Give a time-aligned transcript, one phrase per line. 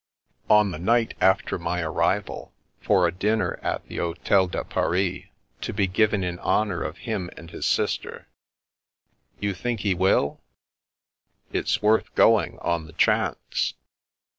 [0.59, 2.51] "On the night after my arrival
[2.81, 5.25] for a dinner at the Hotel de Paris,
[5.61, 8.27] to be given in honour of him and his sister."
[9.39, 10.41] "You think he will?""
[11.53, 13.75] It's worth going on the chance."